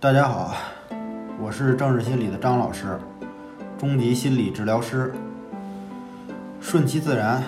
[0.00, 0.54] 大家好，
[1.38, 2.98] 我是政治心理的张老师，
[3.78, 5.12] 中级心理治疗师。
[6.58, 7.42] 顺其自然，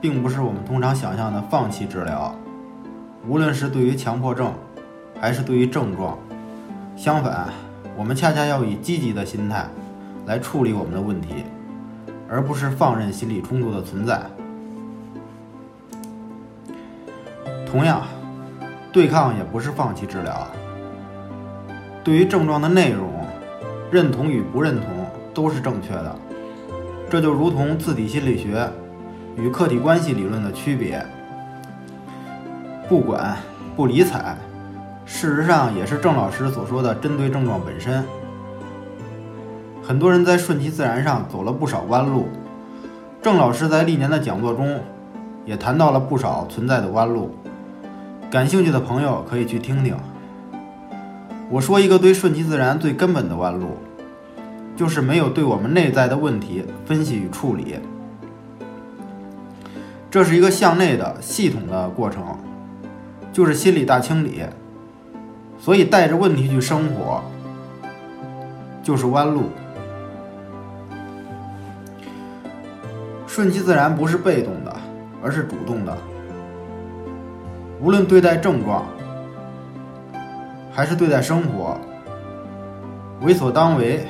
[0.00, 2.34] 并不是我们通常想象的放弃治疗。
[3.28, 4.52] 无论是对于强迫症，
[5.20, 6.18] 还是对于症状，
[6.96, 7.50] 相反，
[7.96, 9.64] 我们恰恰要以积极的心态
[10.26, 11.44] 来处理我们的问题，
[12.28, 14.20] 而不是放任心理冲突的存在。
[17.64, 18.02] 同样，
[18.90, 20.44] 对抗也不是放弃治疗。
[22.04, 23.10] 对于症状的内容，
[23.90, 24.86] 认同与不认同
[25.32, 26.14] 都是正确的。
[27.08, 28.68] 这就如同自体心理学
[29.36, 31.02] 与客体关系理论的区别。
[32.88, 33.34] 不管
[33.74, 34.36] 不理睬，
[35.06, 38.04] 事实上也是郑老师所说的针对症状本身。
[39.82, 42.28] 很多人在顺其自然上走了不少弯路，
[43.22, 44.78] 郑老师在历年的讲座中
[45.46, 47.34] 也谈到了不少存在的弯路。
[48.30, 49.96] 感兴趣的朋友可以去听听。
[51.50, 53.76] 我说一个对顺其自然最根本的弯路，
[54.74, 57.76] 就是没有对我们内在的问题分析与处理。
[60.10, 62.24] 这是一个向内的系统的过程，
[63.32, 64.42] 就是心理大清理。
[65.58, 67.22] 所以带着问题去生活，
[68.82, 69.44] 就是弯路。
[73.26, 74.76] 顺其自然不是被动的，
[75.22, 75.96] 而是主动的。
[77.80, 78.86] 无论对待症状，
[80.74, 81.78] 还是对待生活，
[83.22, 84.04] 为所当为，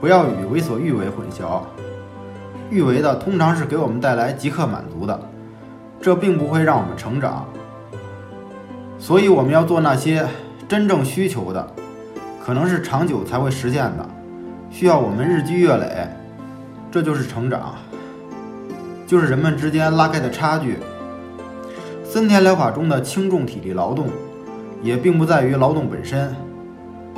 [0.00, 1.60] 不要与为所欲为混淆。
[2.70, 5.20] 欲为的通常是给我们带来即刻满足的，
[6.00, 7.46] 这并不会让我们成长。
[8.98, 10.26] 所以我们要做那些
[10.66, 11.68] 真正需求的，
[12.42, 14.08] 可能是长久才会实现的，
[14.70, 16.08] 需要我们日积月累，
[16.90, 17.74] 这就是成长，
[19.06, 20.78] 就是人们之间拉开的差距。
[22.02, 24.06] 森田疗法中的轻重体力劳动。
[24.84, 26.30] 也并不在于劳动本身，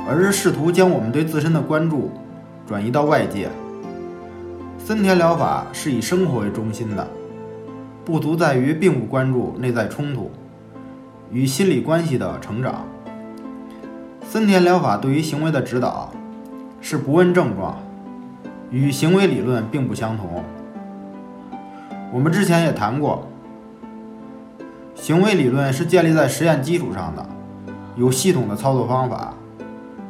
[0.07, 2.09] 而是试图将我们对自身的关注
[2.65, 3.49] 转移到外界。
[4.79, 7.05] 森田疗法是以生活为中心的，
[8.05, 10.31] 不足在于并不关注内在冲突
[11.29, 12.85] 与心理关系的成长。
[14.25, 16.09] 森田疗法对于行为的指导
[16.79, 17.77] 是不问症状，
[18.71, 20.41] 与行为理论并不相同。
[22.13, 23.27] 我们之前也谈过，
[24.95, 27.25] 行为理论是建立在实验基础上的。
[27.97, 29.33] 有系统的操作方法，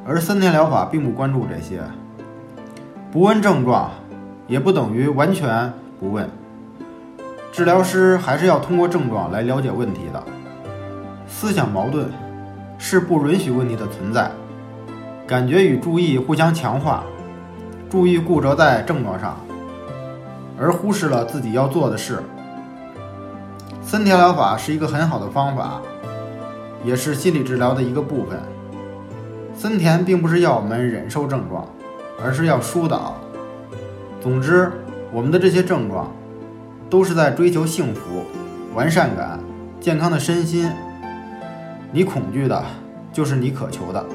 [0.05, 1.81] 而森田疗法并不关注这些。
[3.13, 3.89] 不问症状，
[4.45, 6.29] 也不等于完全不问。
[7.53, 10.21] 治疗师还是要通过症状来了解问题的。
[11.29, 12.11] 思想矛盾
[12.77, 14.29] 是不允许问题的存在。
[15.25, 17.03] 感觉与注意互相强化，
[17.89, 19.37] 注意固着在症状上，
[20.59, 22.21] 而忽视了自己要做的事。
[23.81, 25.81] 森田疗法是一个很好的方法。
[26.83, 28.39] 也是心理治疗的一个部分。
[29.55, 31.67] 森田并不是要我们忍受症状，
[32.23, 33.17] 而是要疏导。
[34.21, 34.71] 总之，
[35.11, 36.11] 我们的这些症状，
[36.89, 38.23] 都是在追求幸福、
[38.75, 39.39] 完善感、
[39.79, 40.69] 健康的身心。
[41.91, 42.63] 你恐惧的，
[43.11, 44.05] 就是你渴求的。